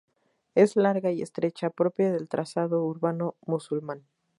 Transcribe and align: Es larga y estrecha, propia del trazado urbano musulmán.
Es 0.55 0.75
larga 0.77 1.11
y 1.11 1.21
estrecha, 1.21 1.69
propia 1.69 2.11
del 2.11 2.27
trazado 2.27 2.83
urbano 2.83 3.35
musulmán. 3.45 4.07